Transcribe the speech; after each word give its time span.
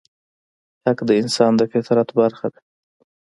حق 0.85 0.99
د 1.09 1.11
انسان 1.21 1.51
د 1.59 1.61
فطرت 1.71 2.07
برخه 2.19 2.47
ده. 2.53 2.59